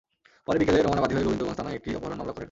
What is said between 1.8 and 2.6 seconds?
অপহরণ মামলা করেন।